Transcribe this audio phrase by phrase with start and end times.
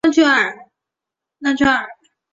[0.03, 0.57] 朗屈艾。